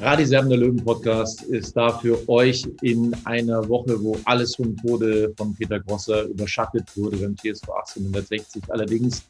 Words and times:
Radiserben 0.00 0.50
der 0.50 0.58
Löwen 0.58 0.84
Podcast 0.84 1.42
ist 1.42 1.76
da 1.76 1.98
für 1.98 2.28
euch 2.28 2.66
in 2.82 3.14
einer 3.24 3.68
Woche, 3.68 4.02
wo 4.02 4.18
alles 4.24 4.56
vom 4.56 4.76
Tode 4.76 5.32
von 5.36 5.54
Peter 5.54 5.78
Grosser 5.78 6.24
überschattet 6.24 6.84
wurde 6.96 7.18
beim 7.18 7.36
TSV 7.36 7.68
1860. 7.68 8.62
Allerdings, 8.68 9.22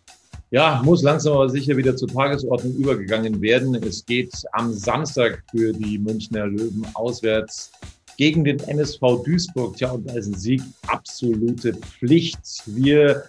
ja, 0.50 0.80
muss 0.82 1.02
langsam 1.02 1.34
aber 1.34 1.50
sicher 1.50 1.76
wieder 1.76 1.94
zur 1.94 2.08
Tagesordnung 2.08 2.74
übergegangen 2.74 3.40
werden. 3.42 3.74
Es 3.74 4.04
geht 4.06 4.32
am 4.52 4.72
Samstag 4.72 5.42
für 5.50 5.72
die 5.74 5.98
Münchner 5.98 6.46
Löwen 6.46 6.86
auswärts 6.94 7.70
gegen 8.16 8.44
den 8.44 8.60
NSV 8.60 9.00
Duisburg. 9.24 9.76
Tja, 9.76 9.90
und 9.90 10.08
da 10.08 10.14
ist 10.14 10.28
ein 10.28 10.38
Sieg 10.38 10.62
absolute 10.86 11.74
Pflicht. 11.74 12.62
Wir 12.66 13.24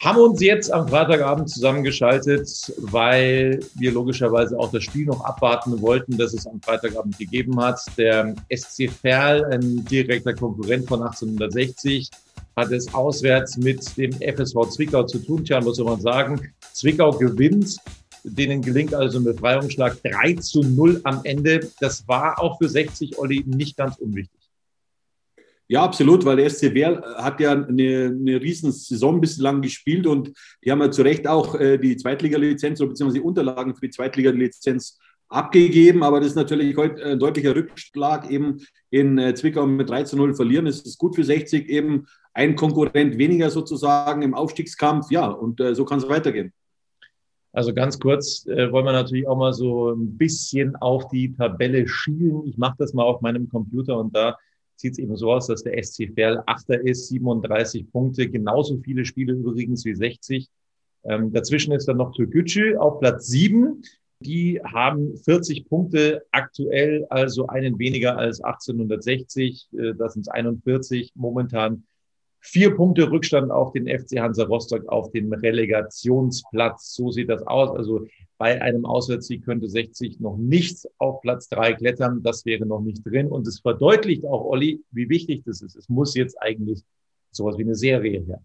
haben 0.00 0.18
uns 0.18 0.40
jetzt 0.40 0.72
am 0.72 0.88
Freitagabend 0.88 1.50
zusammengeschaltet, 1.50 2.72
weil 2.78 3.60
wir 3.74 3.92
logischerweise 3.92 4.58
auch 4.58 4.70
das 4.70 4.84
Spiel 4.84 5.06
noch 5.06 5.24
abwarten 5.24 5.80
wollten, 5.80 6.16
das 6.16 6.34
es 6.34 6.46
am 6.46 6.60
Freitagabend 6.60 7.18
gegeben 7.18 7.60
hat. 7.60 7.80
Der 7.96 8.34
SC 8.54 8.90
Verl, 8.90 9.44
ein 9.46 9.84
direkter 9.86 10.34
Konkurrent 10.34 10.88
von 10.88 11.02
1860, 11.02 12.10
hat 12.54 12.70
es 12.70 12.92
auswärts 12.94 13.56
mit 13.56 13.96
dem 13.96 14.12
FSV 14.12 14.68
Zwickau 14.70 15.04
zu 15.04 15.18
tun. 15.18 15.44
Tja, 15.44 15.60
soll 15.62 15.84
man 15.84 16.00
sagen? 16.00 16.52
Zwickau 16.72 17.10
gewinnt. 17.10 17.78
Denen 18.24 18.62
gelingt 18.62 18.94
also 18.94 19.18
ein 19.18 19.24
Befreiungsschlag 19.24 19.96
3 20.02 20.34
zu 20.34 20.62
0 20.62 21.00
am 21.04 21.20
Ende. 21.24 21.70
Das 21.80 22.06
war 22.06 22.40
auch 22.40 22.58
für 22.58 22.68
60 22.68 23.18
Olli 23.18 23.44
nicht 23.46 23.76
ganz 23.76 23.96
unwichtig. 23.96 24.37
Ja, 25.70 25.82
absolut, 25.82 26.24
weil 26.24 26.36
der 26.36 26.48
SC 26.48 26.74
Werl 26.74 27.02
hat 27.16 27.40
ja 27.40 27.52
eine, 27.52 28.06
eine 28.06 28.40
riesen 28.40 28.72
Saison 28.72 29.20
bislang 29.20 29.60
gespielt 29.60 30.06
und 30.06 30.32
die 30.64 30.72
haben 30.72 30.80
ja 30.80 30.90
zu 30.90 31.02
Recht 31.02 31.28
auch 31.28 31.54
äh, 31.54 31.76
die 31.76 31.94
Zweitliga-Lizenz 31.94 32.80
oder 32.80 32.88
beziehungsweise 32.88 33.20
die 33.20 33.26
Unterlagen 33.26 33.74
für 33.74 33.82
die 33.82 33.90
Zweitliga-Lizenz 33.90 34.98
abgegeben. 35.28 36.02
Aber 36.02 36.20
das 36.20 36.30
ist 36.30 36.36
natürlich 36.36 36.74
heute 36.78 37.04
ein 37.04 37.18
deutlicher 37.18 37.54
Rückschlag 37.54 38.30
eben 38.30 38.62
in 38.88 39.18
äh, 39.18 39.34
Zwickau 39.34 39.66
mit 39.66 39.90
3 39.90 40.04
zu 40.04 40.16
0 40.16 40.34
verlieren. 40.34 40.66
Es 40.66 40.80
ist 40.80 40.96
gut 40.96 41.14
für 41.14 41.24
60 41.24 41.68
eben 41.68 42.06
ein 42.32 42.56
Konkurrent 42.56 43.18
weniger 43.18 43.50
sozusagen 43.50 44.22
im 44.22 44.32
Aufstiegskampf. 44.32 45.10
Ja, 45.10 45.26
und 45.26 45.60
äh, 45.60 45.74
so 45.74 45.84
kann 45.84 45.98
es 45.98 46.08
weitergehen. 46.08 46.54
Also 47.52 47.74
ganz 47.74 47.98
kurz 47.98 48.46
äh, 48.46 48.72
wollen 48.72 48.86
wir 48.86 48.92
natürlich 48.92 49.28
auch 49.28 49.36
mal 49.36 49.52
so 49.52 49.90
ein 49.90 50.16
bisschen 50.16 50.76
auf 50.76 51.08
die 51.08 51.34
Tabelle 51.34 51.86
schielen. 51.88 52.46
Ich 52.46 52.56
mache 52.56 52.76
das 52.78 52.94
mal 52.94 53.02
auf 53.02 53.20
meinem 53.20 53.50
Computer 53.50 53.98
und 53.98 54.16
da 54.16 54.38
sieht 54.78 54.92
es 54.92 54.98
eben 54.98 55.16
so 55.16 55.32
aus, 55.32 55.48
dass 55.48 55.62
der 55.62 55.82
SC 55.82 56.12
Verl 56.14 56.42
Achter 56.46 56.80
ist, 56.80 57.08
37 57.08 57.90
Punkte, 57.90 58.28
genauso 58.28 58.78
viele 58.78 59.04
Spiele 59.04 59.32
übrigens 59.32 59.84
wie 59.84 59.94
60. 59.94 60.48
Ähm, 61.04 61.32
dazwischen 61.32 61.72
ist 61.72 61.88
dann 61.88 61.96
noch 61.96 62.14
Türkgücü 62.14 62.76
auf 62.76 63.00
Platz 63.00 63.26
7. 63.26 63.82
Die 64.20 64.60
haben 64.64 65.16
40 65.16 65.68
Punkte 65.68 66.24
aktuell, 66.32 67.06
also 67.08 67.46
einen 67.46 67.78
weniger 67.78 68.16
als 68.16 68.40
1860. 68.40 69.68
Äh, 69.72 69.94
das 69.94 70.14
sind 70.14 70.30
41 70.30 71.12
momentan. 71.14 71.84
Vier 72.40 72.74
Punkte 72.76 73.10
Rückstand 73.10 73.50
auf 73.50 73.72
den 73.72 73.86
FC 73.86 74.20
Hansa 74.20 74.44
Rostock 74.44 74.88
auf 74.88 75.10
den 75.10 75.32
Relegationsplatz. 75.32 76.94
So 76.94 77.10
sieht 77.10 77.28
das 77.28 77.42
aus. 77.46 77.76
Also 77.76 78.06
bei 78.38 78.62
einem 78.62 78.86
Auswärtssieg 78.86 79.44
könnte 79.44 79.68
60 79.68 80.20
noch 80.20 80.36
nicht 80.36 80.86
auf 80.98 81.20
Platz 81.20 81.48
drei 81.48 81.72
klettern. 81.72 82.22
Das 82.22 82.46
wäre 82.46 82.64
noch 82.64 82.80
nicht 82.80 83.04
drin. 83.04 83.26
Und 83.26 83.46
es 83.48 83.60
verdeutlicht 83.60 84.24
auch, 84.24 84.44
Olli, 84.44 84.82
wie 84.92 85.08
wichtig 85.08 85.42
das 85.44 85.62
ist. 85.62 85.74
Es 85.74 85.88
muss 85.88 86.14
jetzt 86.14 86.40
eigentlich 86.40 86.82
sowas 87.32 87.58
wie 87.58 87.64
eine 87.64 87.74
Serie 87.74 88.20
her. 88.20 88.40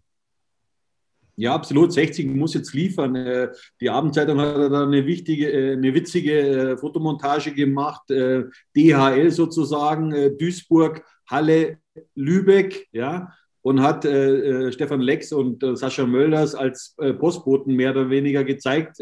Ja, 1.35 1.55
absolut. 1.55 1.93
60 1.93 2.27
muss 2.27 2.53
jetzt 2.53 2.73
liefern. 2.73 3.15
Äh, 3.15 3.49
die 3.79 3.89
Abendzeitung 3.89 4.39
hat 4.39 4.55
da 4.55 4.83
eine 4.83 5.05
wichtige, 5.05 5.51
äh, 5.51 5.73
eine 5.73 5.93
witzige 5.93 6.39
äh, 6.73 6.77
Fotomontage 6.77 7.53
gemacht. 7.53 8.03
DHL 8.09 9.31
sozusagen, 9.31 10.37
Duisburg, 10.37 11.03
Halle, 11.27 11.77
Lübeck, 12.15 12.87
ja 12.91 13.31
und 13.63 13.81
hat 13.81 14.05
äh, 14.05 14.71
Stefan 14.71 15.01
Lex 15.01 15.31
und 15.31 15.63
äh, 15.63 15.75
Sascha 15.75 16.05
Mölders 16.05 16.53
als 16.53 16.95
äh, 16.99 17.13
Postboten 17.13 17.75
mehr 17.75 17.91
oder 17.91 18.09
weniger 18.09 18.43
gezeigt, 18.43 18.99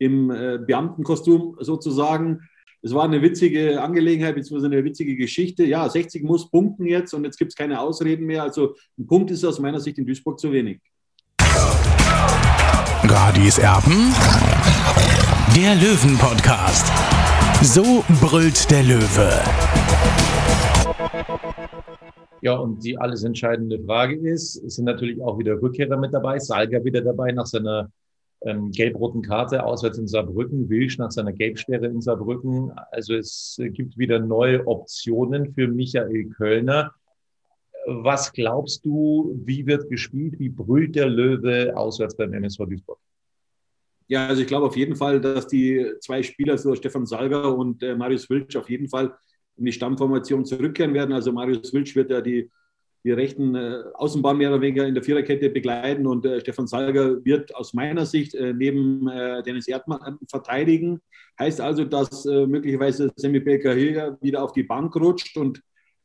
im 0.00 0.28
Beamtenkostüm 0.28 1.56
sozusagen. 1.58 2.48
Es 2.82 2.94
war 2.94 3.02
eine 3.02 3.20
witzige 3.20 3.82
Angelegenheit, 3.82 4.36
beziehungsweise 4.36 4.72
eine 4.72 4.84
witzige 4.84 5.16
Geschichte. 5.16 5.64
Ja, 5.64 5.88
60 5.88 6.22
muss 6.22 6.48
punkten 6.48 6.86
jetzt 6.86 7.12
und 7.14 7.24
jetzt 7.24 7.36
gibt 7.36 7.50
es 7.50 7.56
keine 7.56 7.80
Ausreden 7.80 8.24
mehr. 8.24 8.44
Also 8.44 8.76
ein 8.96 9.08
Punkt 9.08 9.32
ist 9.32 9.44
aus 9.44 9.58
meiner 9.58 9.80
Sicht 9.80 9.98
in 9.98 10.06
Duisburg 10.06 10.38
zu 10.38 10.52
wenig. 10.52 10.78
Radis 13.02 13.58
Erben, 13.58 14.14
der 15.56 15.74
Löwen-Podcast. 15.74 16.92
So 17.62 18.04
brüllt 18.20 18.70
der 18.70 18.84
Löwe. 18.84 19.42
Ja, 22.40 22.54
und 22.56 22.84
die 22.84 22.96
alles 22.98 23.24
entscheidende 23.24 23.80
Frage 23.80 24.16
ist, 24.16 24.56
es 24.56 24.76
sind 24.76 24.84
natürlich 24.84 25.20
auch 25.20 25.38
wieder 25.38 25.60
Rückkehrer 25.60 25.96
mit 25.96 26.12
dabei. 26.12 26.38
Salga 26.38 26.84
wieder 26.84 27.00
dabei 27.00 27.32
nach 27.32 27.46
seiner 27.46 27.90
ähm, 28.42 28.70
gelb-roten 28.70 29.22
Karte 29.22 29.64
auswärts 29.64 29.98
in 29.98 30.06
Saarbrücken, 30.06 30.68
Wilsch 30.68 30.98
nach 30.98 31.10
seiner 31.10 31.32
Gelbsperre 31.32 31.86
in 31.86 32.00
Saarbrücken. 32.00 32.70
Also 32.92 33.14
es 33.14 33.60
gibt 33.72 33.98
wieder 33.98 34.20
neue 34.20 34.66
Optionen 34.66 35.52
für 35.52 35.66
Michael 35.66 36.26
Kölner. 36.26 36.92
Was 37.86 38.32
glaubst 38.32 38.84
du, 38.84 39.34
wie 39.44 39.66
wird 39.66 39.88
gespielt? 39.88 40.38
Wie 40.38 40.50
brüllt 40.50 40.94
der 40.94 41.08
Löwe 41.08 41.76
auswärts 41.76 42.16
beim 42.16 42.32
MSV 42.32 42.66
Duisburg? 42.66 42.98
Ja, 44.06 44.26
also 44.26 44.40
ich 44.40 44.48
glaube 44.48 44.66
auf 44.66 44.76
jeden 44.76 44.96
Fall, 44.96 45.20
dass 45.20 45.46
die 45.48 45.92
zwei 46.00 46.22
Spieler, 46.22 46.56
so 46.56 46.74
Stefan 46.74 47.06
Salga 47.06 47.48
und 47.48 47.82
äh, 47.82 47.94
Marius 47.94 48.30
Wilsch, 48.30 48.56
auf 48.56 48.70
jeden 48.70 48.88
Fall 48.88 49.14
in 49.58 49.64
die 49.64 49.72
Stammformation 49.72 50.44
zurückkehren 50.44 50.94
werden. 50.94 51.12
Also 51.12 51.32
Marius 51.32 51.72
Wilsch 51.72 51.94
wird 51.96 52.10
ja 52.10 52.20
die, 52.20 52.50
die 53.04 53.12
rechten 53.12 53.54
äh, 53.54 53.82
Außenbahn 53.94 54.36
mehr 54.36 54.50
oder 54.50 54.60
weniger 54.60 54.86
in 54.86 54.94
der 54.94 55.02
Viererkette 55.02 55.50
begleiten 55.50 56.06
und 56.06 56.24
äh, 56.24 56.40
Stefan 56.40 56.66
Salger 56.66 57.24
wird 57.24 57.54
aus 57.54 57.74
meiner 57.74 58.06
Sicht 58.06 58.34
äh, 58.34 58.52
neben 58.52 59.08
äh, 59.08 59.42
Dennis 59.42 59.68
Erdmann 59.68 60.00
äh, 60.00 60.26
verteidigen. 60.28 61.00
Heißt 61.38 61.60
also, 61.60 61.84
dass 61.84 62.26
äh, 62.26 62.46
möglicherweise 62.46 63.10
Semi 63.16 63.40
Belkahir 63.40 64.18
wieder 64.20 64.42
auf 64.42 64.52
die 64.52 64.64
Bank 64.64 64.94
rutscht 64.96 65.36
und 65.36 65.60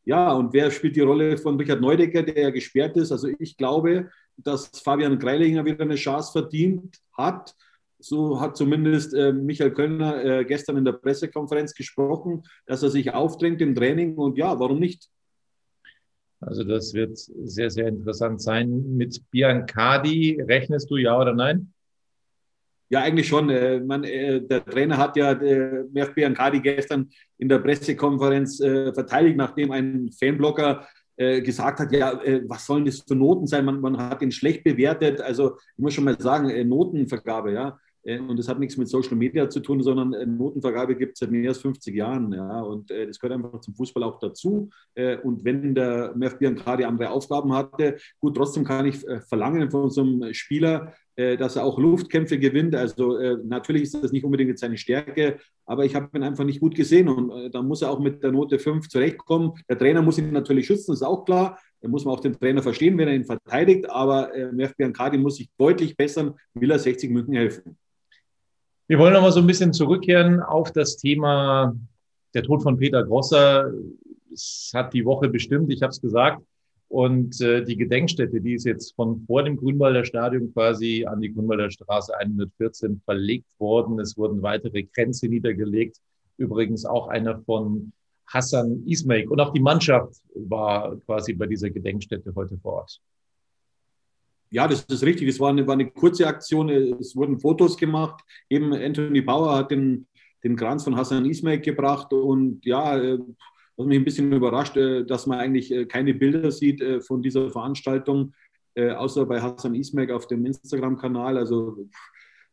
ja, 0.05 0.33
und 0.33 0.51
wer 0.51 0.69
spielt 0.69 0.97
die 0.97 1.01
Rolle 1.01 1.37
von 1.37 1.57
Richard 1.57 1.79
Neudecker, 1.79 2.23
der 2.23 2.43
ja 2.43 2.49
gesperrt 2.49 2.97
ist? 2.97 3.13
Also 3.13 3.29
ich 3.39 3.55
glaube, 3.55 4.09
dass 4.35 4.67
Fabian 4.83 5.17
Greilinger 5.17 5.63
wieder 5.63 5.81
eine 5.81 5.95
Chance 5.95 6.33
verdient 6.33 6.97
hat 7.17 7.55
so 8.03 8.39
hat 8.39 8.57
zumindest 8.57 9.13
äh, 9.13 9.31
Michael 9.33 9.71
Kölner 9.71 10.23
äh, 10.23 10.45
gestern 10.45 10.77
in 10.77 10.85
der 10.85 10.93
Pressekonferenz 10.93 11.73
gesprochen, 11.73 12.43
dass 12.65 12.83
er 12.83 12.89
sich 12.89 13.13
aufdrängt 13.13 13.61
im 13.61 13.75
Training 13.75 14.15
und 14.15 14.37
ja, 14.37 14.59
warum 14.59 14.79
nicht? 14.79 15.09
Also 16.39 16.63
das 16.63 16.93
wird 16.93 17.17
sehr, 17.17 17.69
sehr 17.69 17.87
interessant 17.87 18.41
sein. 18.41 18.97
Mit 18.97 19.21
Biancardi 19.31 20.41
rechnest 20.41 20.91
du 20.91 20.97
ja 20.97 21.17
oder 21.17 21.33
nein? 21.33 21.73
Ja, 22.89 23.01
eigentlich 23.01 23.27
schon. 23.27 23.49
Äh, 23.49 23.79
man, 23.79 24.03
äh, 24.03 24.39
der 24.39 24.63
Trainer 24.63 24.97
hat 24.97 25.17
ja 25.17 25.31
äh, 25.31 25.83
Merv 25.91 26.13
Biancardi 26.13 26.59
gestern 26.59 27.09
in 27.39 27.49
der 27.49 27.59
Pressekonferenz 27.59 28.57
verteidigt, 28.57 29.35
nachdem 29.35 29.71
ein 29.71 30.11
Fanblocker 30.11 30.87
gesagt 31.15 31.79
hat, 31.79 31.91
ja, 31.91 32.19
was 32.47 32.65
sollen 32.65 32.85
das 32.85 33.01
für 33.07 33.13
Noten 33.13 33.45
sein? 33.45 33.65
Man, 33.65 33.81
man 33.81 33.97
hat 33.97 34.23
ihn 34.23 34.31
schlecht 34.31 34.63
bewertet. 34.63 35.21
Also 35.21 35.57
ich 35.57 35.83
muss 35.83 35.93
schon 35.93 36.05
mal 36.05 36.19
sagen, 36.19 36.67
Notenvergabe, 36.67 37.53
ja. 37.53 37.77
Äh, 38.03 38.19
und 38.19 38.37
das 38.37 38.47
hat 38.47 38.59
nichts 38.59 38.77
mit 38.77 38.87
Social 38.87 39.15
Media 39.15 39.49
zu 39.49 39.59
tun, 39.59 39.81
sondern 39.81 40.13
äh, 40.13 40.25
Notenvergabe 40.25 40.95
gibt 40.95 41.13
es 41.13 41.19
seit 41.19 41.31
mehr 41.31 41.49
als 41.49 41.59
50 41.59 41.95
Jahren. 41.95 42.31
Ja, 42.33 42.61
und 42.61 42.91
äh, 42.91 43.07
das 43.07 43.19
gehört 43.19 43.37
einfach 43.37 43.59
zum 43.61 43.73
Fußball 43.75 44.03
auch 44.03 44.19
dazu. 44.19 44.69
und 45.23 45.43
wenn 45.43 45.73
der 45.75 46.13
Merv 46.15 46.37
gerade 46.39 46.87
andere 46.87 47.09
Aufgaben 47.09 47.53
hatte, 47.53 47.97
gut, 48.19 48.35
trotzdem 48.35 48.63
kann 48.63 48.85
ich 48.85 48.97
verlangen 49.27 49.71
von 49.71 49.89
so 49.89 50.01
einem 50.01 50.33
Spieler, 50.33 50.93
dass 51.15 51.55
er 51.55 51.63
auch 51.63 51.79
Luftkämpfe 51.79 52.37
gewinnt. 52.39 52.75
Also 52.75 53.17
natürlich 53.43 53.83
ist 53.83 53.95
das 53.95 54.11
nicht 54.11 54.23
unbedingt 54.23 54.57
seine 54.59 54.77
Stärke, 54.77 55.37
aber 55.65 55.85
ich 55.85 55.95
habe 55.95 56.17
ihn 56.17 56.23
einfach 56.23 56.43
nicht 56.43 56.59
gut 56.59 56.75
gesehen 56.75 57.07
und 57.07 57.53
da 57.53 57.61
muss 57.61 57.81
er 57.81 57.91
auch 57.91 57.99
mit 57.99 58.23
der 58.23 58.31
Note 58.31 58.59
5 58.59 58.87
zurechtkommen. 58.89 59.53
Der 59.69 59.77
Trainer 59.77 60.01
muss 60.01 60.17
ihn 60.17 60.31
natürlich 60.31 60.67
schützen, 60.67 60.93
ist 60.93 61.03
auch 61.03 61.25
klar. 61.25 61.59
Da 61.81 61.89
muss 61.89 62.05
man 62.05 62.15
auch 62.15 62.21
den 62.21 62.39
Trainer 62.39 62.63
verstehen, 62.63 62.97
wenn 62.97 63.09
er 63.09 63.15
ihn 63.15 63.25
verteidigt, 63.25 63.89
aber 63.89 64.33
äh, 64.33 64.51
Merv 64.53 64.73
Biancardi 64.75 65.17
muss 65.17 65.35
sich 65.35 65.49
deutlich 65.57 65.97
bessern, 65.97 66.33
will 66.53 66.71
er 66.71 66.79
60 66.79 67.11
München 67.11 67.33
helfen. 67.33 67.77
Wir 68.87 68.99
wollen 68.99 69.13
noch 69.13 69.21
mal 69.21 69.31
so 69.31 69.39
ein 69.39 69.47
bisschen 69.47 69.71
zurückkehren 69.71 70.41
auf 70.41 70.73
das 70.73 70.97
Thema 70.97 71.73
der 72.33 72.43
Tod 72.43 72.63
von 72.63 72.77
Peter 72.77 73.03
Grosser. 73.03 73.71
Es 74.33 74.71
hat 74.73 74.93
die 74.93 75.05
Woche 75.05 75.29
bestimmt, 75.29 75.71
ich 75.71 75.81
habe 75.81 75.91
es 75.91 76.01
gesagt. 76.01 76.43
Und 76.89 77.39
äh, 77.39 77.63
die 77.63 77.77
Gedenkstätte, 77.77 78.41
die 78.41 78.55
ist 78.55 78.65
jetzt 78.65 78.93
von 78.95 79.23
vor 79.25 79.43
dem 79.43 79.55
Grünwalder 79.55 80.03
Stadion 80.03 80.51
quasi 80.53 81.05
an 81.05 81.21
die 81.21 81.33
Grünwalder 81.33 81.71
Straße 81.71 82.15
114 82.15 83.01
verlegt 83.05 83.47
worden. 83.57 83.99
Es 83.99 84.17
wurden 84.17 84.41
weitere 84.41 84.83
Grenze 84.83 85.27
niedergelegt. 85.27 85.97
Übrigens 86.37 86.85
auch 86.85 87.07
einer 87.07 87.39
von 87.43 87.93
Hassan 88.27 88.83
Ismail. 88.85 89.29
Und 89.29 89.39
auch 89.39 89.53
die 89.53 89.61
Mannschaft 89.61 90.21
war 90.35 90.97
quasi 91.05 91.33
bei 91.33 91.47
dieser 91.47 91.69
Gedenkstätte 91.69 92.33
heute 92.35 92.57
vor 92.57 92.73
Ort. 92.73 92.99
Ja, 94.53 94.67
das 94.67 94.83
ist 94.83 95.03
richtig. 95.03 95.27
Es 95.27 95.39
war 95.39 95.49
eine, 95.49 95.65
war 95.65 95.73
eine 95.73 95.89
kurze 95.89 96.27
Aktion. 96.27 96.69
Es 96.69 97.15
wurden 97.15 97.39
Fotos 97.39 97.75
gemacht. 97.75 98.23
Eben 98.51 98.71
Anthony 98.71 99.21
Bauer 99.21 99.55
hat 99.55 99.71
den, 99.71 100.05
den 100.43 100.55
Kranz 100.55 100.83
von 100.83 100.95
Hassan 100.95 101.25
Ismail 101.25 101.59
gebracht. 101.59 102.13
Und 102.13 102.63
ja, 102.63 102.99
äh, 102.99 103.17
was 103.75 103.87
mich 103.87 103.97
ein 103.97 104.05
bisschen 104.05 104.31
überrascht, 104.31 104.77
äh, 104.77 105.05
dass 105.05 105.25
man 105.25 105.39
eigentlich 105.39 105.71
äh, 105.71 105.85
keine 105.85 106.13
Bilder 106.13 106.51
sieht 106.51 106.83
von 107.03 107.23
dieser 107.23 107.49
Veranstaltung, 107.49 108.33
außer 108.75 109.25
bei 109.25 109.41
Hassan 109.41 109.75
Ismail 109.75 110.11
auf 110.11 110.27
dem 110.27 110.45
Instagram-Kanal. 110.45 111.37
Also 111.37 111.87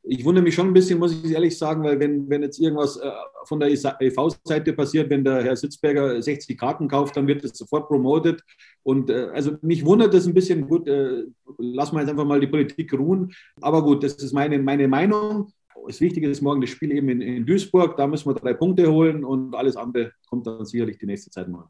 ich 0.03 0.25
wundere 0.25 0.43
mich 0.43 0.55
schon 0.55 0.69
ein 0.69 0.73
bisschen, 0.73 0.99
muss 0.99 1.13
ich 1.13 1.31
ehrlich 1.31 1.57
sagen, 1.57 1.83
weil 1.83 2.01
wenn, 2.01 2.29
wenn 2.31 2.43
jetzt 2.43 2.59
irgendwas 2.59 2.97
äh, 2.97 3.11
von 3.45 3.61
der 3.61 3.71
EV-Seite 3.71 4.73
passiert, 4.73 5.11
wenn 5.11 5.25
der 5.25 5.43
Herr 5.43 5.57
Sitzberger 5.57 6.21
60 6.21 6.57
Karten 6.59 6.89
kauft, 6.89 7.17
dann 7.17 7.27
wird 7.27 7.45
das 7.45 7.57
sofort 7.57 7.89
promotet. 7.89 8.43
Und 8.83 9.11
äh, 9.11 9.29
also 9.35 9.57
mich 9.63 9.85
wundert 9.85 10.15
das 10.15 10.27
ein 10.27 10.35
bisschen. 10.35 10.67
Gut, 10.67 10.89
äh, 10.89 11.25
lassen 11.59 11.97
wir 11.97 12.01
jetzt 12.01 12.11
einfach 12.11 12.25
mal 12.25 12.41
die 12.41 12.47
Politik 12.47 12.93
ruhen. 12.95 13.33
Aber 13.61 13.83
gut, 13.83 14.03
das 14.03 14.15
ist 14.15 14.33
meine, 14.33 14.59
meine 14.59 14.89
Meinung. 14.89 15.53
Das 15.87 16.01
Wichtige 16.01 16.29
ist 16.29 16.41
morgen 16.41 16.61
das 16.61 16.71
Spiel 16.71 16.93
eben 16.93 17.09
in, 17.09 17.21
in 17.21 17.47
Duisburg. 17.47 17.97
Da 17.97 18.07
müssen 18.07 18.29
wir 18.29 18.35
drei 18.35 18.55
Punkte 18.55 18.91
holen 18.91 19.25
und 19.25 19.55
alles 19.55 19.77
andere 19.77 20.13
kommt 20.29 20.47
dann 20.47 20.65
sicherlich 20.65 20.99
die 20.99 21.07
nächste 21.07 21.31
Zeit 21.31 21.49
mal. 21.49 21.69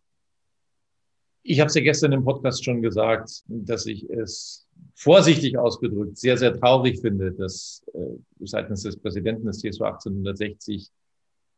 Ich 1.43 1.59
habe 1.59 1.69
es 1.69 1.75
ja 1.75 1.83
gestern 1.83 2.13
im 2.13 2.25
Podcast 2.25 2.65
schon 2.65 2.83
gesagt, 2.83 3.43
dass 3.49 3.87
ich 3.87 4.09
es 4.11 4.69
vorsichtig 5.01 5.57
ausgedrückt 5.57 6.19
sehr, 6.19 6.37
sehr 6.37 6.53
traurig 6.59 7.01
finde, 7.01 7.33
dass 7.33 7.83
äh, 7.95 8.17
seitens 8.41 8.83
des 8.83 8.99
Präsidenten 8.99 9.47
des 9.47 9.59
TSV 9.59 9.81
1860 9.81 10.91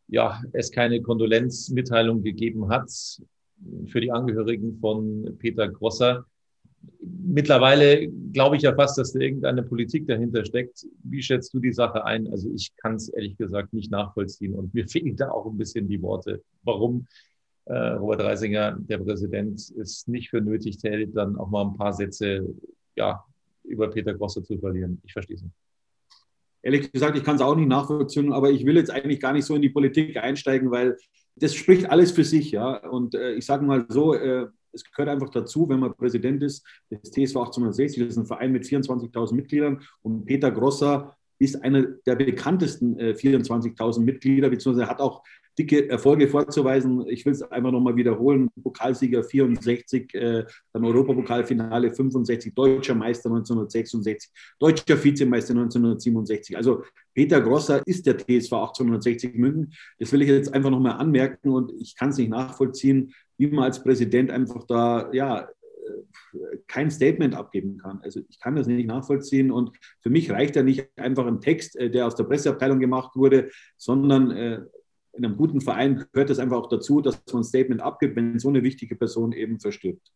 ja, 0.09 0.41
es 0.53 0.71
keine 0.71 1.03
Kondolenzmitteilung 1.03 2.23
gegeben 2.23 2.69
hat 2.69 2.89
für 3.87 4.01
die 4.01 4.13
Angehörigen 4.13 4.79
von 4.79 5.37
Peter 5.39 5.69
Grosser. 5.69 6.25
Mittlerweile 7.01 8.09
glaube 8.33 8.57
ich 8.57 8.63
ja 8.63 8.75
fast, 8.77 8.99
dass 8.99 9.13
da 9.13 9.19
irgendeine 9.19 9.65
Politik 9.65 10.07
dahinter 10.07 10.45
steckt. 10.45 10.87
Wie 11.03 11.23
schätzt 11.23 11.53
du 11.53 11.59
die 11.59 11.73
Sache 11.73 12.05
ein? 12.05 12.29
Also 12.29 12.49
ich 12.55 12.77
kann 12.77 12.95
es 12.95 13.09
ehrlich 13.09 13.37
gesagt 13.37 13.73
nicht 13.73 13.91
nachvollziehen 13.91 14.55
und 14.55 14.73
mir 14.73 14.87
fehlen 14.89 15.17
da 15.17 15.31
auch 15.31 15.47
ein 15.47 15.59
bisschen 15.59 15.89
die 15.89 16.01
Worte, 16.01 16.43
warum 16.63 17.07
äh, 17.65 17.75
Robert 17.75 18.21
Reisinger, 18.21 18.79
der 18.79 18.99
Präsident, 18.99 19.59
es 19.81 20.07
nicht 20.07 20.31
für 20.31 20.41
nötig 20.41 20.79
hält, 20.85 21.17
dann 21.17 21.37
auch 21.37 21.51
mal 21.51 21.65
ein 21.65 21.75
paar 21.77 21.93
Sätze 21.93 22.47
ja, 22.95 23.25
über 23.65 23.89
Peter 23.91 24.15
Grosser 24.15 24.43
zu 24.43 24.59
verlieren. 24.59 25.01
Ich 25.05 25.13
verstehe 25.13 25.37
es 25.37 25.43
nicht. 25.43 25.55
Ehrlich 26.63 26.93
gesagt, 26.93 27.17
ich 27.19 27.25
kann 27.25 27.37
es 27.37 27.43
auch 27.43 27.57
nicht 27.57 27.69
nachvollziehen, 27.69 28.33
aber 28.33 28.51
ich 28.51 28.65
will 28.65 28.77
jetzt 28.77 28.91
eigentlich 28.91 29.21
gar 29.21 29.33
nicht 29.33 29.45
so 29.45 29.57
in 29.57 29.63
die 29.63 29.69
Politik 29.69 30.17
einsteigen, 30.17 30.71
weil 30.71 30.97
das 31.35 31.55
spricht 31.55 31.91
alles 31.91 32.13
für 32.13 32.25
sich. 32.25 32.53
Ja? 32.53 32.77
Und 32.89 33.15
äh, 33.15 33.33
ich 33.33 33.45
sage 33.45 33.65
mal 33.65 33.85
so, 33.89 34.15
äh, 34.15 34.47
es 34.73 34.85
gehört 34.85 35.09
einfach 35.09 35.31
dazu, 35.31 35.69
wenn 35.69 35.81
man 35.81 35.95
Präsident 35.95 36.43
ist 36.43 36.65
des 36.91 37.03
TSV 37.03 37.37
1860, 37.37 38.03
das 38.03 38.13
ist 38.13 38.19
ein 38.19 38.27
Verein 38.27 38.53
mit 38.53 38.65
24.000 38.65 39.35
Mitgliedern 39.35 39.83
und 40.03 40.25
Peter 40.25 40.51
Grosser 40.51 41.17
ist 41.43 41.63
einer 41.63 41.83
der 42.07 42.17
bekanntesten 42.17 42.99
äh, 42.99 43.13
24.000 43.13 44.01
Mitglieder, 44.01 44.49
beziehungsweise 44.49 44.89
hat 44.89 45.01
auch 45.01 45.23
dicke 45.59 45.89
Erfolge 45.89 46.29
vorzuweisen. 46.29 47.07
Ich 47.09 47.27
will 47.27 47.33
es 47.33 47.43
einfach 47.43 47.73
nochmal 47.73 47.97
wiederholen. 47.97 48.49
Pokalsieger 48.63 49.23
64, 49.23 50.15
äh, 50.15 50.45
dann 50.73 50.85
Europapokalfinale 50.85 51.93
65, 51.93 52.55
deutscher 52.55 52.95
Meister 52.95 53.29
1966, 53.29 54.31
deutscher 54.59 55.03
Vizemeister 55.03 55.53
1967. 55.55 56.57
Also 56.57 56.85
Peter 57.15 57.41
Grosser 57.41 57.83
ist 57.87 58.07
der 58.07 58.17
TSV 58.17 58.53
1860 58.53 59.35
München. 59.35 59.73
Das 59.99 60.13
will 60.13 60.23
ich 60.23 60.29
jetzt 60.29 60.55
einfach 60.55 60.71
nochmal 60.71 60.99
anmerken 60.99 61.51
und 61.51 61.73
ich 61.81 61.97
kann 61.97 62.11
es 62.11 62.19
nicht 62.19 62.31
nachvollziehen, 62.31 63.13
wie 63.37 63.49
man 63.49 63.65
als 63.65 63.83
Präsident 63.83 64.31
einfach 64.31 64.65
da, 64.67 65.11
ja, 65.13 65.49
kein 66.67 66.91
Statement 66.91 67.35
abgeben 67.35 67.79
kann. 67.79 68.01
Also 68.03 68.21
ich 68.29 68.41
kann 68.41 68.57
das 68.57 68.67
nicht 68.67 68.87
nachvollziehen 68.87 69.51
und 69.51 69.73
für 70.01 70.11
mich 70.11 70.31
reicht 70.31 70.57
ja 70.57 70.63
nicht 70.63 70.89
einfach 70.97 71.27
ein 71.27 71.41
Text, 71.41 71.77
äh, 71.77 71.91
der 71.91 72.07
aus 72.07 72.15
der 72.15 72.25
Presseabteilung 72.25 72.81
gemacht 72.81 73.17
wurde, 73.17 73.51
sondern 73.77 74.31
äh, 74.31 74.61
in 75.15 75.25
einem 75.25 75.37
guten 75.37 75.61
Verein 75.61 76.05
gehört 76.13 76.31
es 76.31 76.39
einfach 76.39 76.57
auch 76.57 76.69
dazu, 76.69 77.01
dass 77.01 77.23
man 77.33 77.43
ein 77.43 77.45
Statement 77.45 77.83
abgibt, 77.83 78.17
wenn 78.17 78.39
so 78.39 78.49
eine 78.49 78.63
wichtige 78.63 78.97
Person 78.97 79.33
eben 79.33 79.61
verstirbt. 79.61 80.11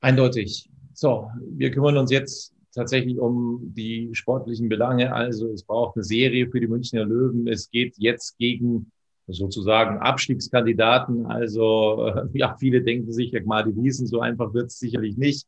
Eindeutig. 0.00 0.68
So, 0.92 1.30
wir 1.40 1.70
kümmern 1.70 1.96
uns 1.96 2.10
jetzt 2.10 2.54
tatsächlich 2.74 3.18
um 3.18 3.72
die 3.74 4.10
sportlichen 4.12 4.68
Belange. 4.68 5.14
Also 5.14 5.50
es 5.50 5.62
braucht 5.62 5.96
eine 5.96 6.04
Serie 6.04 6.50
für 6.50 6.60
die 6.60 6.68
Münchner 6.68 7.06
Löwen. 7.06 7.48
Es 7.48 7.70
geht 7.70 7.94
jetzt 7.96 8.36
gegen 8.36 8.92
sozusagen 9.28 9.98
Abstiegskandidaten. 9.98 11.26
Also 11.26 12.12
ja, 12.32 12.56
viele 12.58 12.82
denken 12.82 13.12
sich, 13.12 13.32
ja, 13.32 13.40
mal 13.44 13.64
die 13.64 13.76
Wiesen, 13.76 14.06
so 14.06 14.20
einfach 14.20 14.54
wird 14.54 14.66
es 14.66 14.78
sicherlich 14.78 15.16
nicht. 15.16 15.46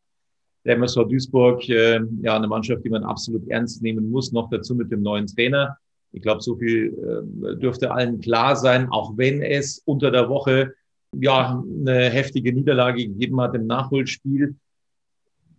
Der 0.64 0.75
MSV 0.75 1.04
Duisburg, 1.08 1.68
äh, 1.68 2.00
ja, 2.20 2.37
eine 2.37 2.49
Mannschaft, 2.49 2.85
die 2.85 2.90
man 2.90 3.04
absolut 3.04 3.49
ernst 3.49 3.82
nehmen 3.82 4.11
muss, 4.11 4.32
noch 4.32 4.50
dazu 4.50 4.75
mit 4.75 4.90
dem 4.90 5.02
neuen 5.02 5.26
Trainer. 5.26 5.78
Ich 6.12 6.23
glaube, 6.23 6.42
so 6.42 6.56
viel 6.56 6.94
äh, 6.94 7.56
dürfte 7.56 7.90
allen 7.90 8.20
klar 8.20 8.56
sein, 8.56 8.88
auch 8.90 9.16
wenn 9.16 9.42
es 9.42 9.82
unter 9.85 10.11
der 10.11 10.28
Woche 10.28 10.73
ja 11.12 11.62
eine 11.64 12.11
heftige 12.11 12.52
Niederlage 12.52 13.06
gegeben 13.06 13.40
hat 13.40 13.54
im 13.54 13.66
Nachholspiel. 13.66 14.56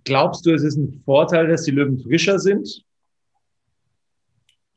Glaubst 0.03 0.45
du, 0.45 0.51
es 0.53 0.63
ist 0.63 0.77
ein 0.77 1.01
Vorteil, 1.05 1.47
dass 1.47 1.63
die 1.63 1.71
Löwen 1.71 1.99
frischer 1.99 2.39
sind? 2.39 2.83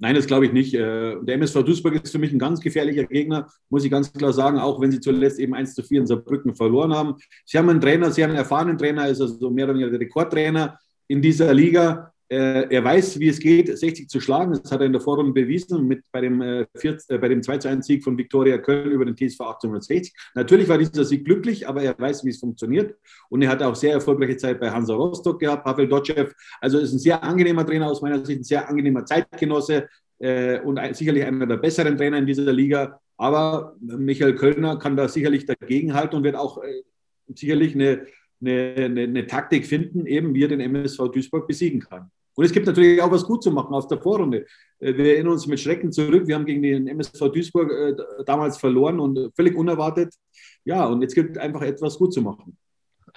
Nein, 0.03 0.17
das 0.17 0.27
glaube 0.27 0.47
ich 0.47 0.53
nicht. 0.53 0.75
Äh, 0.75 1.15
der 1.23 1.37
MSV 1.37 1.63
Duisburg 1.63 2.03
ist 2.03 2.11
für 2.11 2.19
mich 2.19 2.33
ein 2.33 2.39
ganz 2.39 2.61
gefährlicher 2.61 3.05
Gegner, 3.05 3.47
muss 3.71 3.85
ich 3.85 3.91
ganz 3.91 4.13
klar 4.13 4.33
sagen, 4.33 4.59
auch 4.59 4.81
wenn 4.81 4.91
sie 4.91 4.99
zuletzt 4.99 5.39
eben 5.39 5.55
1 5.55 5.77
zu 5.77 5.85
4 5.85 6.01
in 6.01 6.07
Saarbrücken 6.09 6.57
verloren 6.57 6.93
haben. 6.93 7.15
Sie 7.45 7.57
haben 7.57 7.69
einen 7.69 7.81
Trainer, 7.81 8.11
sie 8.11 8.25
haben 8.25 8.31
einen 8.31 8.41
erfahrenen 8.41 8.77
Trainer, 8.77 9.07
ist 9.07 9.21
also 9.21 9.49
mehr 9.49 9.65
oder 9.65 9.75
weniger 9.75 9.91
der 9.91 10.01
Rekordtrainer 10.01 10.77
in 11.07 11.23
dieser 11.23 11.55
Liga. 11.55 12.13
Äh, 12.33 12.75
er 12.75 12.83
weiß, 12.83 13.21
wie 13.21 13.29
es 13.29 13.39
geht, 13.39 13.77
60 13.77 14.09
zu 14.09 14.19
schlagen. 14.19 14.53
Das 14.53 14.73
hat 14.73 14.81
er 14.81 14.87
in 14.87 14.93
der 14.93 15.03
Vorrunde 15.03 15.35
bewiesen 15.35 15.87
mit 15.87 16.03
bei 16.11 16.23
dem, 16.23 16.41
äh, 16.41 16.65
4, 16.79 16.97
äh, 17.09 17.19
bei 17.19 17.29
dem 17.29 17.43
2 17.43 17.59
zu 17.59 17.69
1 17.69 17.85
Sieg 17.85 18.03
von 18.03 18.17
Viktoria 18.17 18.57
Köln 18.57 18.91
über 18.91 19.05
den 19.05 19.15
TSV 19.15 19.41
1860. 19.43 20.15
Natürlich 20.35 20.67
war 20.67 20.79
dieser 20.79 21.05
Sieg 21.05 21.27
glücklich, 21.27 21.69
aber 21.69 21.83
er 21.83 21.95
weiß, 21.99 22.25
wie 22.25 22.31
es 22.31 22.41
funktioniert. 22.41 22.97
Und 23.29 23.43
er 23.43 23.51
hat 23.51 23.63
auch 23.63 23.75
sehr 23.75 23.93
erfolgreiche 23.93 24.39
Zeit 24.39 24.61
bei 24.61 24.71
Hansa 24.71 24.95
Rostock 24.95 25.41
gehabt, 25.41 25.63
Pavel 25.63 25.87
Dotschew. 25.87 26.29
Also 26.63 26.79
ist 26.79 26.95
ein 26.95 26.99
sehr 26.99 27.23
angenehmer 27.23 27.67
Trainer 27.67 27.91
aus 27.91 28.01
meiner 28.01 28.25
Sicht, 28.25 28.41
ein 28.41 28.45
sehr 28.45 28.67
angenehmer 28.67 29.05
Zeitgenosse 29.05 29.89
äh, 30.19 30.59
und 30.61 30.79
ein, 30.79 30.95
sicherlich 30.95 31.25
einer 31.25 31.47
der 31.47 31.59
besseren 31.59 31.99
Trainer 31.99 32.17
in 32.17 32.25
dieser 32.25 32.51
Liga. 32.51 32.99
Aber 33.19 33.77
Michael 33.79 34.37
Kölner 34.37 34.79
kann 34.79 34.97
da 34.97 35.07
sicherlich 35.07 35.45
dagegenhalten 35.45 36.17
und 36.17 36.25
wird 36.25 36.37
auch 36.37 36.63
äh, 36.63 36.83
sicherlich 37.35 37.75
eine, 37.75 38.07
eine, 38.41 38.75
eine, 38.79 39.03
eine 39.03 39.27
Taktik 39.27 39.67
finden, 39.67 40.07
eben 40.07 40.33
wie 40.33 40.45
er 40.45 40.49
den 40.49 40.61
MSV 40.61 41.11
Duisburg 41.13 41.47
besiegen 41.47 41.81
kann. 41.81 42.11
Und 42.35 42.45
es 42.45 42.53
gibt 42.53 42.67
natürlich 42.67 43.01
auch 43.03 43.11
was 43.11 43.25
gut 43.25 43.43
zu 43.43 43.51
machen 43.51 43.75
aus 43.75 43.89
der 43.89 44.01
Vorrunde. 44.01 44.47
Äh, 44.79 44.97
wir 44.97 45.15
erinnern 45.15 45.33
uns 45.33 45.47
mit 45.47 45.61
Schrecken 45.61 45.93
zurück. 45.93 46.27
Wir 46.27 46.35
haben 46.35 46.47
gegen 46.47 46.63
den 46.63 46.87
MSV 46.89 47.31
Duisburg 47.33 47.71
äh, 47.71 47.95
damals 48.25 48.59
verloren 48.59 49.01
und 49.01 49.35
völlig 49.35 49.57
unerwartet. 49.57 50.15
Ja, 50.65 50.87
und 50.87 51.03
jetzt 51.03 51.15
gibt 51.15 51.37
es 51.37 51.43
einfach 51.43 51.63
etwas 51.63 51.99
gut 51.99 52.13
zu 52.13 52.23
machen. 52.23 52.57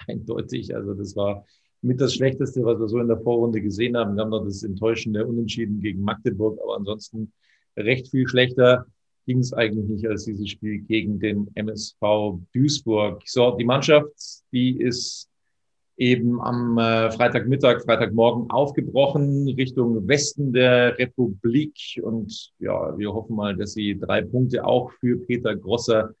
eindeutig. 0.08 0.74
Also 0.74 0.94
das 0.94 1.16
war 1.16 1.44
mit 1.82 2.00
das 2.00 2.14
Schlechteste, 2.14 2.64
was 2.64 2.78
wir 2.78 2.88
so 2.88 2.98
in 2.98 3.08
der 3.08 3.20
Vorrunde 3.20 3.60
gesehen 3.60 3.96
haben. 3.96 4.16
Wir 4.16 4.22
haben 4.22 4.30
noch 4.30 4.44
das 4.44 4.62
enttäuschende 4.62 5.26
Unentschieden 5.26 5.80
gegen 5.80 6.02
Magdeburg, 6.02 6.58
aber 6.62 6.76
ansonsten 6.76 7.32
recht 7.76 8.08
viel 8.08 8.26
schlechter 8.26 8.86
ging 9.26 9.38
es 9.38 9.52
eigentlich 9.52 9.88
nicht 9.88 10.06
als 10.06 10.24
dieses 10.24 10.48
Spiel 10.50 10.78
gegen 10.78 11.18
den 11.18 11.50
MSV 11.54 12.38
Duisburg. 12.52 13.22
So, 13.26 13.56
die 13.56 13.64
Mannschaft, 13.64 14.08
die 14.52 14.80
ist 14.80 15.28
eben 15.96 16.40
am 16.40 16.78
äh, 16.78 17.10
Freitagmittag, 17.10 17.82
Freitagmorgen 17.82 18.50
aufgebrochen 18.50 19.48
Richtung 19.48 20.06
Westen 20.06 20.52
der 20.52 20.98
Republik. 20.98 22.00
Und 22.02 22.52
ja, 22.58 22.96
wir 22.98 23.12
hoffen 23.12 23.36
mal, 23.36 23.56
dass 23.56 23.72
sie 23.72 23.98
drei 23.98 24.22
Punkte 24.22 24.64
auch 24.64 24.90
für 24.92 25.16
Peter 25.16 25.56
Grosser 25.56 26.14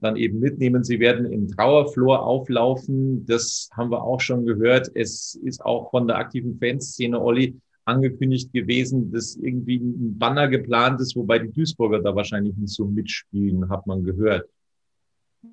dann 0.00 0.16
eben 0.16 0.40
mitnehmen. 0.40 0.82
Sie 0.82 0.98
werden 0.98 1.26
in 1.26 1.48
Trauerflor 1.48 2.24
auflaufen. 2.24 3.26
Das 3.26 3.68
haben 3.72 3.90
wir 3.90 4.02
auch 4.02 4.20
schon 4.20 4.46
gehört. 4.46 4.90
Es 4.94 5.34
ist 5.34 5.64
auch 5.64 5.90
von 5.90 6.06
der 6.06 6.16
aktiven 6.16 6.58
Fanszene, 6.58 7.20
Olli, 7.20 7.56
angekündigt 7.84 8.52
gewesen, 8.52 9.10
dass 9.12 9.36
irgendwie 9.36 9.76
ein 9.76 10.18
Banner 10.18 10.48
geplant 10.48 11.00
ist, 11.00 11.16
wobei 11.16 11.38
die 11.38 11.52
Duisburger 11.52 12.00
da 12.00 12.14
wahrscheinlich 12.14 12.56
nicht 12.56 12.72
so 12.72 12.86
mitspielen, 12.86 13.68
hat 13.68 13.86
man 13.86 14.04
gehört. 14.04 14.48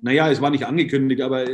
Naja, 0.02 0.30
es 0.30 0.40
war 0.40 0.50
nicht 0.50 0.66
angekündigt, 0.66 1.22
aber 1.22 1.46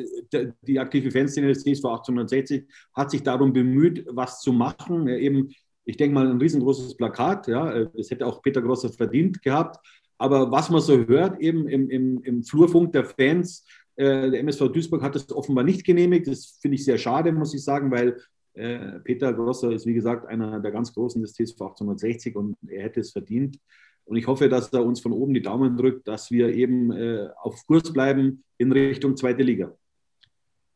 die 0.62 0.79
aktive 0.79 1.11
Fanszene 1.11 1.49
des 1.49 1.62
TSV 1.62 1.85
1860 1.85 2.64
hat 2.93 3.11
sich 3.11 3.23
darum 3.23 3.53
bemüht, 3.53 4.07
was 4.11 4.41
zu 4.41 4.53
machen. 4.53 5.09
Eben, 5.09 5.50
ich 5.85 5.97
denke 5.97 6.14
mal, 6.14 6.29
ein 6.29 6.41
riesengroßes 6.41 6.97
Plakat. 6.97 7.47
Ja, 7.47 7.85
das 7.85 8.11
hätte 8.11 8.26
auch 8.26 8.43
Peter 8.43 8.61
Grosser 8.61 8.91
verdient 8.91 9.43
gehabt. 9.43 9.79
Aber 10.19 10.50
was 10.50 10.71
man 10.71 10.81
so 10.81 11.07
hört, 11.07 11.41
eben 11.41 11.69
im, 11.69 11.91
im, 11.91 12.23
im 12.23 12.43
Flurfunk 12.43 12.93
der 12.93 13.05
Fans, 13.05 13.67
äh, 13.97 14.31
der 14.31 14.41
MSV 14.41 14.69
Duisburg 14.69 15.03
hat 15.03 15.14
das 15.14 15.31
offenbar 15.31 15.64
nicht 15.64 15.85
genehmigt. 15.85 16.26
Das 16.26 16.59
finde 16.61 16.76
ich 16.76 16.85
sehr 16.85 16.99
schade, 16.99 17.33
muss 17.33 17.55
ich 17.55 17.62
sagen, 17.62 17.91
weil 17.91 18.17
äh, 18.55 19.00
Peter 19.00 19.33
Grosser 19.33 19.73
ist, 19.73 19.87
wie 19.87 19.95
gesagt, 19.95 20.26
einer 20.26 20.61
der 20.61 20.71
ganz 20.71 20.93
Großen 20.93 21.21
des 21.23 21.35
TSV 21.35 21.61
1860 21.61 22.37
und 22.37 22.57
er 22.67 22.85
hätte 22.85 23.00
es 23.00 23.12
verdient. 23.12 23.59
Und 24.04 24.16
ich 24.16 24.26
hoffe, 24.26 24.49
dass 24.49 24.73
er 24.73 24.84
uns 24.84 25.00
von 25.00 25.12
oben 25.12 25.34
die 25.34 25.42
Daumen 25.42 25.76
drückt, 25.76 26.06
dass 26.08 26.30
wir 26.30 26.54
eben 26.54 26.92
äh, 26.92 27.28
auf 27.40 27.66
Kurs 27.66 27.92
bleiben 27.92 28.44
in 28.58 28.70
Richtung 28.73 29.16
zweite 29.16 29.42
Liga. 29.42 29.75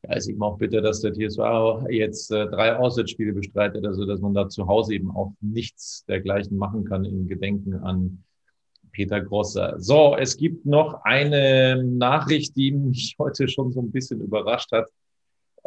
Ja, 0.02 0.14
ist 0.14 0.28
eben 0.28 0.42
auch 0.42 0.58
bitte, 0.58 0.80
dass 0.80 1.00
der 1.00 1.12
TSV 1.12 1.88
jetzt 1.90 2.30
äh, 2.30 2.46
drei 2.46 2.76
Auswärtsspiele 2.76 3.32
bestreitet, 3.32 3.84
also 3.84 4.06
dass 4.06 4.20
man 4.20 4.32
da 4.32 4.48
zu 4.48 4.66
Hause 4.66 4.94
eben 4.94 5.10
auch 5.10 5.32
nichts 5.40 6.04
dergleichen 6.06 6.56
machen 6.56 6.84
kann 6.84 7.04
im 7.04 7.26
Gedenken 7.26 7.74
an 7.74 8.22
Peter 8.92 9.20
Grosser. 9.20 9.74
So, 9.78 10.16
es 10.18 10.36
gibt 10.36 10.66
noch 10.66 11.02
eine 11.04 11.82
Nachricht, 11.84 12.56
die 12.56 12.72
mich 12.72 13.16
heute 13.18 13.48
schon 13.48 13.72
so 13.72 13.80
ein 13.80 13.90
bisschen 13.90 14.20
überrascht 14.20 14.72
hat. 14.72 14.88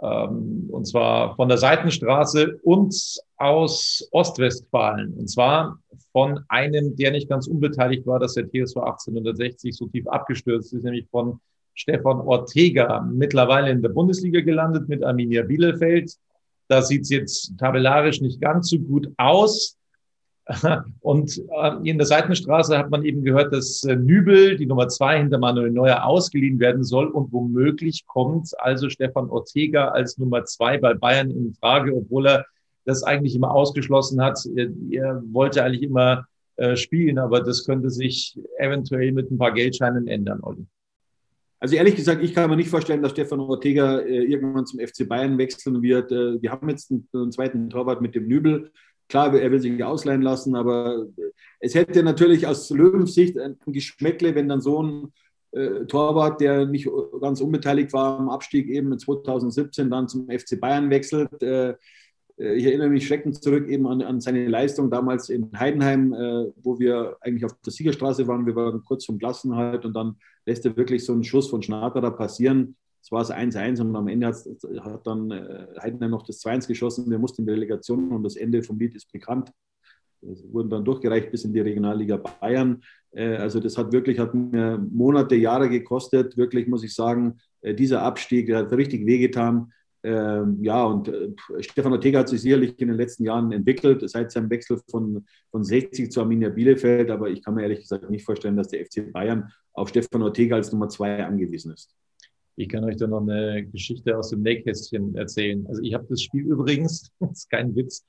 Ähm, 0.01 0.67
und 0.71 0.85
zwar 0.85 1.35
von 1.35 1.47
der 1.47 1.57
Seitenstraße 1.57 2.59
und 2.63 2.95
aus 3.37 4.07
Ostwestfalen. 4.11 5.13
Und 5.13 5.29
zwar 5.29 5.79
von 6.11 6.39
einem, 6.47 6.95
der 6.95 7.11
nicht 7.11 7.29
ganz 7.29 7.47
unbeteiligt 7.47 8.05
war, 8.07 8.19
dass 8.19 8.33
der 8.33 8.45
TSV 8.45 8.77
1860 8.77 9.75
so 9.75 9.87
tief 9.87 10.07
abgestürzt 10.07 10.73
ist, 10.73 10.83
nämlich 10.83 11.07
von 11.09 11.39
Stefan 11.73 12.19
Ortega, 12.21 13.01
mittlerweile 13.01 13.71
in 13.71 13.81
der 13.81 13.89
Bundesliga 13.89 14.41
gelandet 14.41 14.89
mit 14.89 15.03
Arminia 15.03 15.43
Bielefeld. 15.43 16.15
Da 16.67 16.81
sieht 16.81 17.03
es 17.03 17.09
jetzt 17.09 17.57
tabellarisch 17.57 18.21
nicht 18.21 18.41
ganz 18.41 18.69
so 18.69 18.79
gut 18.79 19.09
aus. 19.17 19.77
Und 21.01 21.37
äh, 21.37 21.89
in 21.89 21.97
der 21.97 22.07
Seitenstraße 22.07 22.77
hat 22.77 22.89
man 22.89 23.05
eben 23.05 23.23
gehört, 23.23 23.53
dass 23.53 23.83
äh, 23.83 23.95
Nübel, 23.95 24.57
die 24.57 24.65
Nummer 24.65 24.87
zwei 24.87 25.19
hinter 25.19 25.37
Manuel 25.37 25.71
Neuer, 25.71 26.05
ausgeliehen 26.05 26.59
werden 26.59 26.83
soll. 26.83 27.07
Und 27.07 27.31
womöglich 27.31 28.05
kommt 28.07 28.51
also 28.59 28.89
Stefan 28.89 29.29
Ortega 29.29 29.89
als 29.89 30.17
Nummer 30.17 30.43
zwei 30.45 30.77
bei 30.77 30.93
Bayern 30.93 31.29
in 31.29 31.53
Frage, 31.53 31.95
obwohl 31.95 32.27
er 32.27 32.45
das 32.85 33.03
eigentlich 33.03 33.35
immer 33.35 33.51
ausgeschlossen 33.51 34.21
hat. 34.21 34.39
Er 34.55 35.21
wollte 35.31 35.63
eigentlich 35.63 35.83
immer 35.83 36.25
äh, 36.55 36.75
spielen, 36.75 37.19
aber 37.19 37.41
das 37.41 37.65
könnte 37.65 37.89
sich 37.89 38.37
eventuell 38.57 39.11
mit 39.11 39.29
ein 39.29 39.37
paar 39.37 39.53
Geldscheinen 39.53 40.07
ändern, 40.07 40.39
Olli. 40.41 40.65
Also 41.59 41.75
ehrlich 41.75 41.95
gesagt, 41.95 42.23
ich 42.23 42.33
kann 42.33 42.49
mir 42.49 42.55
nicht 42.55 42.71
vorstellen, 42.71 43.03
dass 43.03 43.11
Stefan 43.11 43.39
Ortega 43.39 43.99
irgendwann 43.99 44.65
zum 44.65 44.79
FC 44.79 45.07
Bayern 45.07 45.37
wechseln 45.37 45.83
wird. 45.83 46.09
Wir 46.09 46.51
haben 46.51 46.67
jetzt 46.69 46.91
einen, 46.91 47.31
zweiten 47.31 47.69
Torwart 47.69 48.01
mit 48.01 48.15
dem 48.15 48.27
Nübel. 48.27 48.71
Klar, 49.11 49.35
er 49.35 49.51
will 49.51 49.59
sich 49.59 49.83
ausleihen 49.83 50.21
lassen, 50.21 50.55
aber 50.55 51.05
es 51.59 51.75
hätte 51.75 52.01
natürlich 52.01 52.47
aus 52.47 52.69
Löwensicht 52.69 53.37
ein 53.37 53.57
Geschmäckle, 53.65 54.35
wenn 54.35 54.47
dann 54.47 54.61
so 54.61 54.81
ein 54.81 55.11
äh, 55.51 55.85
Torwart, 55.85 56.39
der 56.39 56.65
nicht 56.65 56.87
ganz 57.19 57.41
unbeteiligt 57.41 57.91
war 57.91 58.17
am 58.19 58.29
Abstieg, 58.29 58.69
eben 58.69 58.97
2017 58.97 59.89
dann 59.89 60.07
zum 60.07 60.29
FC 60.29 60.57
Bayern 60.61 60.89
wechselt. 60.89 61.43
Äh, 61.43 61.75
äh, 62.37 62.53
ich 62.55 62.63
erinnere 62.63 62.87
mich 62.87 63.05
schreckend 63.05 63.43
zurück 63.43 63.67
eben 63.67 63.85
an, 63.85 64.01
an 64.01 64.21
seine 64.21 64.47
Leistung 64.47 64.89
damals 64.89 65.27
in 65.27 65.51
Heidenheim, 65.59 66.13
äh, 66.13 66.45
wo 66.63 66.79
wir 66.79 67.17
eigentlich 67.19 67.43
auf 67.43 67.59
der 67.65 67.73
Siegerstraße 67.73 68.27
waren. 68.29 68.45
Wir 68.45 68.55
waren 68.55 68.81
kurz 68.85 69.03
vom 69.03 69.19
Klassenhalt 69.19 69.83
und 69.83 69.93
dann 69.93 70.15
lässt 70.45 70.65
er 70.65 70.77
wirklich 70.77 71.03
so 71.03 71.11
einen 71.11 71.25
Schuss 71.25 71.49
von 71.49 71.61
Schnaterer 71.61 72.11
passieren. 72.11 72.77
Es 73.01 73.11
war 73.11 73.21
es 73.21 73.31
1-1 73.31 73.81
und 73.81 73.95
am 73.95 74.07
Ende 74.07 74.27
hat, 74.27 75.07
dann 75.07 75.31
äh, 75.31 75.67
Heidenheim 75.81 76.11
noch 76.11 76.23
das 76.23 76.43
2-1 76.43 76.67
geschossen. 76.67 77.09
Wir 77.09 77.17
mussten 77.17 77.41
in 77.41 77.47
die 77.47 77.53
Relegation 77.53 78.11
und 78.11 78.23
das 78.23 78.35
Ende 78.35 78.61
vom 78.61 78.77
Lied 78.77 78.95
ist 78.95 79.11
bekannt. 79.11 79.51
Es 80.21 80.43
wurden 80.53 80.69
dann 80.69 80.85
durchgereicht 80.85 81.31
bis 81.31 81.45
in 81.45 81.53
die 81.53 81.61
Regionalliga 81.61 82.17
Bayern. 82.17 82.83
Äh, 83.11 83.37
also 83.37 83.59
das 83.59 83.77
hat 83.77 83.91
wirklich, 83.91 84.19
hat 84.19 84.35
mir 84.35 84.77
Monate, 84.77 85.35
Jahre 85.35 85.67
gekostet. 85.67 86.37
Wirklich 86.37 86.67
muss 86.67 86.83
ich 86.83 86.93
sagen, 86.93 87.39
äh, 87.61 87.73
dieser 87.73 88.03
Abstieg 88.03 88.53
hat 88.53 88.71
richtig 88.71 89.05
wehgetan. 89.05 89.71
Ähm, 90.03 90.57
ja, 90.63 90.83
und 90.83 91.11
Stefan 91.59 91.91
Ortega 91.91 92.19
hat 92.19 92.29
sich 92.29 92.41
sicherlich 92.41 92.79
in 92.79 92.87
den 92.87 92.97
letzten 92.97 93.23
Jahren 93.23 93.51
entwickelt, 93.51 94.07
seit 94.09 94.31
seinem 94.31 94.49
Wechsel 94.49 94.79
von, 94.89 95.25
von 95.51 95.63
60 95.63 96.11
zu 96.11 96.21
Arminia 96.21 96.49
Bielefeld. 96.49 97.09
Aber 97.09 97.29
ich 97.29 97.43
kann 97.43 97.55
mir 97.55 97.63
ehrlich 97.63 97.81
gesagt 97.81 98.09
nicht 98.09 98.25
vorstellen, 98.25 98.57
dass 98.57 98.69
der 98.69 98.85
FC 98.85 99.11
Bayern 99.11 99.51
auf 99.73 99.89
Stefan 99.89 100.23
Ortega 100.23 100.55
als 100.55 100.71
Nummer 100.71 100.89
zwei 100.89 101.23
angewiesen 101.23 101.73
ist. 101.73 101.95
Ich 102.61 102.69
kann 102.69 102.83
euch 102.83 102.97
da 102.97 103.07
noch 103.07 103.21
eine 103.21 103.65
Geschichte 103.65 104.15
aus 104.15 104.29
dem 104.29 104.43
Nähkästchen 104.43 105.15
erzählen. 105.15 105.65
Also 105.67 105.81
ich 105.81 105.95
habe 105.95 106.05
das 106.07 106.21
Spiel 106.21 106.45
übrigens, 106.45 107.11
das 107.19 107.31
ist 107.31 107.49
kein 107.49 107.75
Witz, 107.75 108.05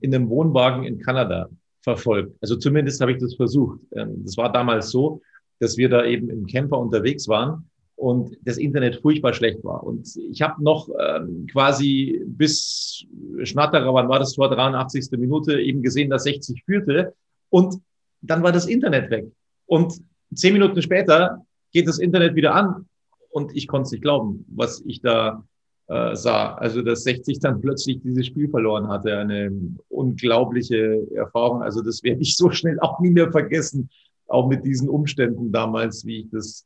in 0.00 0.14
einem 0.14 0.28
Wohnwagen 0.28 0.84
in 0.84 0.98
Kanada 0.98 1.48
verfolgt. 1.80 2.36
Also 2.42 2.56
zumindest 2.56 3.00
habe 3.00 3.12
ich 3.12 3.18
das 3.18 3.34
versucht. 3.34 3.80
Ähm, 3.92 4.22
das 4.22 4.36
war 4.36 4.52
damals 4.52 4.90
so, 4.90 5.22
dass 5.58 5.78
wir 5.78 5.88
da 5.88 6.04
eben 6.04 6.28
im 6.28 6.46
Camper 6.46 6.78
unterwegs 6.78 7.28
waren 7.28 7.70
und 7.96 8.36
das 8.42 8.58
Internet 8.58 8.96
furchtbar 8.96 9.32
schlecht 9.32 9.64
war. 9.64 9.82
Und 9.82 10.06
ich 10.30 10.42
habe 10.42 10.62
noch 10.62 10.90
ähm, 11.00 11.46
quasi 11.50 12.20
bis 12.26 13.06
Schnatterer, 13.42 13.94
wann 13.94 14.10
war 14.10 14.18
das 14.18 14.34
Tor, 14.34 14.50
83. 14.50 15.12
Minute, 15.12 15.58
eben 15.58 15.80
gesehen, 15.80 16.10
dass 16.10 16.24
60 16.24 16.62
führte. 16.64 17.14
Und 17.48 17.76
dann 18.20 18.42
war 18.42 18.52
das 18.52 18.66
Internet 18.66 19.10
weg. 19.10 19.32
Und 19.64 19.98
zehn 20.34 20.52
Minuten 20.52 20.82
später 20.82 21.42
geht 21.72 21.88
das 21.88 21.98
Internet 21.98 22.34
wieder 22.34 22.54
an 22.54 22.86
und 23.34 23.54
ich 23.56 23.66
konnte 23.66 23.86
es 23.86 23.92
nicht 23.92 24.02
glauben, 24.02 24.44
was 24.48 24.80
ich 24.86 25.00
da 25.00 25.44
äh, 25.88 26.14
sah. 26.14 26.54
Also, 26.54 26.82
dass 26.82 27.02
60 27.02 27.40
dann 27.40 27.60
plötzlich 27.60 28.00
dieses 28.00 28.26
Spiel 28.26 28.48
verloren 28.48 28.86
hatte, 28.86 29.18
eine 29.18 29.50
unglaubliche 29.88 31.04
Erfahrung. 31.12 31.60
Also, 31.60 31.82
das 31.82 32.04
werde 32.04 32.22
ich 32.22 32.36
so 32.36 32.50
schnell 32.50 32.78
auch 32.78 33.00
nie 33.00 33.10
mehr 33.10 33.32
vergessen, 33.32 33.90
auch 34.28 34.48
mit 34.48 34.64
diesen 34.64 34.88
Umständen 34.88 35.50
damals, 35.50 36.06
wie 36.06 36.20
ich 36.20 36.30
das 36.30 36.64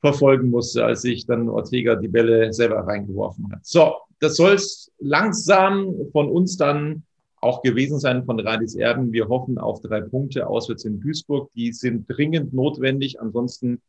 verfolgen 0.00 0.50
musste, 0.50 0.84
als 0.84 1.02
ich 1.04 1.24
dann 1.24 1.48
Ortega 1.48 1.94
die 1.96 2.08
Bälle 2.08 2.52
selber 2.52 2.86
reingeworfen 2.86 3.50
hat. 3.50 3.64
So, 3.64 3.94
das 4.20 4.36
soll 4.36 4.52
es 4.52 4.92
langsam 4.98 5.94
von 6.12 6.28
uns 6.28 6.58
dann 6.58 7.04
auch 7.40 7.62
gewesen 7.62 7.98
sein 7.98 8.24
von 8.24 8.38
Radis 8.38 8.74
Erben. 8.74 9.12
Wir 9.12 9.28
hoffen 9.28 9.56
auf 9.56 9.80
drei 9.80 10.02
Punkte 10.02 10.46
auswärts 10.46 10.84
in 10.84 11.00
Duisburg. 11.00 11.50
Die 11.54 11.72
sind 11.72 12.04
dringend 12.06 12.52
notwendig. 12.52 13.18
Ansonsten 13.18 13.80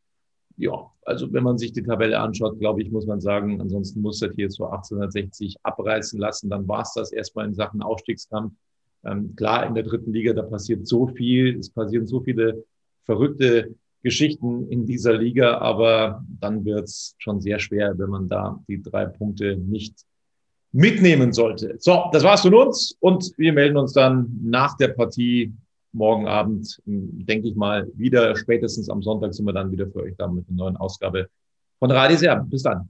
ja, 0.58 0.92
also 1.04 1.32
wenn 1.34 1.44
man 1.44 1.58
sich 1.58 1.74
die 1.74 1.84
Tabelle 1.84 2.20
anschaut, 2.20 2.60
glaube 2.60 2.82
ich, 2.82 2.92
muss 2.92 3.06
man 3.06 3.22
sagen, 3.22 3.60
ansonsten 3.60 4.02
muss 4.02 4.20
das 4.20 4.36
hier 4.36 4.50
so 4.50 4.66
1860 4.66 5.58
abreißen 5.64 6.20
lassen. 6.20 6.50
Dann 6.50 6.68
war 6.68 6.82
es 6.82 6.94
das 6.94 7.12
erstmal 7.12 7.48
in 7.48 7.54
Sachen 7.54 7.82
Aufstiegskampf. 7.82 8.54
Ähm, 9.06 9.36
klar, 9.36 9.66
in 9.66 9.74
der 9.74 9.84
dritten 9.84 10.14
Liga, 10.14 10.34
da 10.34 10.44
passiert 10.44 10.88
so 10.88 11.08
viel, 11.08 11.58
es 11.60 11.70
passieren 11.70 12.08
so 12.08 12.22
viele 12.22 12.64
verrückte 13.04 13.76
Geschichten 14.02 14.68
in 14.70 14.86
dieser 14.86 15.14
Liga, 15.14 15.58
aber 15.58 16.24
dann 16.40 16.66
wird 16.66 16.86
es 16.86 17.16
schon 17.18 17.42
sehr 17.42 17.60
schwer, 17.60 17.98
wenn 17.98 18.10
man 18.10 18.28
da 18.28 18.62
die 18.68 18.82
drei 18.82 19.06
Punkte 19.06 19.58
nicht 19.58 20.06
mitnehmen 20.72 21.32
sollte. 21.34 21.76
So, 21.80 22.10
das 22.12 22.24
war's 22.24 22.42
von 22.42 22.54
uns 22.54 22.98
und 23.00 23.32
wir 23.38 23.54
melden 23.54 23.78
uns 23.78 23.94
dann 23.94 24.40
nach 24.44 24.76
der 24.78 24.90
Partie 24.90 25.54
morgen 25.94 26.28
Abend, 26.28 26.82
denke 26.86 27.48
ich 27.48 27.56
mal, 27.56 27.88
wieder. 27.96 28.36
Spätestens 28.36 28.90
am 28.90 29.02
Sonntag 29.02 29.34
sind 29.34 29.46
wir 29.46 29.54
dann 29.54 29.72
wieder 29.72 29.88
für 29.88 30.04
euch 30.04 30.16
da 30.18 30.28
mit 30.28 30.48
einer 30.48 30.58
neuen 30.58 30.78
Ausgabe 30.78 31.28
von 31.80 31.92
Radis 31.92 32.22
Bis 32.50 32.64
dann. 32.64 32.90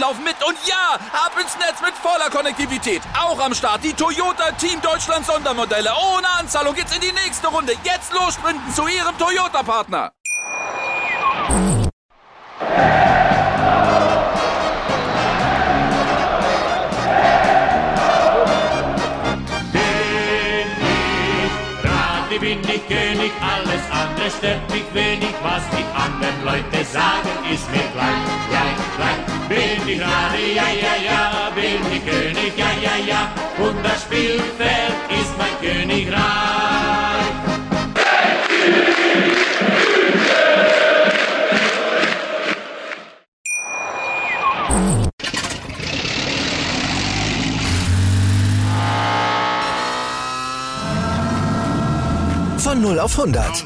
laufen 0.01 0.23
mit. 0.23 0.35
Und 0.45 0.57
ja, 0.65 0.95
ab 1.13 1.31
ins 1.39 1.55
Netz 1.57 1.79
mit 1.81 1.93
voller 1.93 2.29
Konnektivität. 2.29 3.01
Auch 3.17 3.39
am 3.39 3.53
Start 3.53 3.83
die 3.83 3.93
Toyota 3.93 4.51
Team 4.53 4.81
Deutschland 4.81 5.25
Sondermodelle. 5.25 5.91
Ohne 6.15 6.27
Anzahlung 6.39 6.75
geht's 6.75 6.93
in 6.93 7.01
die 7.01 7.13
nächste 7.13 7.47
Runde. 7.47 7.73
Jetzt 7.83 8.11
los 8.11 8.33
sprinten 8.33 8.73
zu 8.73 8.87
Ihrem 8.87 9.17
Toyota-Partner. 9.17 10.11
bin 22.39 22.59
ich 22.61 22.87
König, 22.87 23.31
alles 23.39 23.83
andere 23.91 24.31
stört 24.31 24.71
mich 24.71 24.91
wenig, 24.95 25.35
was 25.43 25.61
die 25.69 25.85
anderen 25.93 26.43
Leute 26.43 26.83
sagen, 26.85 27.29
ist 27.53 27.69
mir 27.69 27.85
gleich, 27.93 28.49
gleich, 28.49 28.77
gleich. 28.97 29.30
Bin 29.51 29.85
ich 29.85 30.01
Rade, 30.01 30.53
ja, 30.55 30.63
ja, 30.81 30.95
ja, 31.03 31.49
bin 31.53 31.81
ich 31.91 32.05
König, 32.05 32.53
ja, 32.57 32.71
ja, 32.81 32.95
ja, 33.05 33.33
und 33.57 33.83
das 33.83 34.03
Spielfeld 34.03 34.95
ist 35.09 35.37
mein 35.37 35.59
Königreich. 35.59 36.21
Von 52.57 52.81
0 52.81 52.99
auf 52.99 53.19
100. 53.19 53.65